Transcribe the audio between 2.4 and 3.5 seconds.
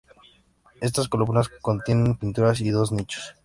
y dos nichos.